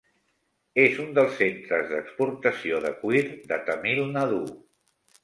És 0.83 0.95
un 1.01 1.11
dels 1.19 1.35
centres 1.41 1.85
d'exportació 1.91 2.79
de 2.87 2.93
cuir 3.03 3.21
de 3.53 3.61
Tamil 3.69 4.03
Nadu. 4.17 4.41